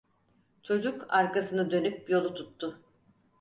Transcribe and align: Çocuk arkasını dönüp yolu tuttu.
Çocuk 0.63 1.05
arkasını 1.09 1.71
dönüp 1.71 2.09
yolu 2.09 2.33
tuttu. 2.33 2.81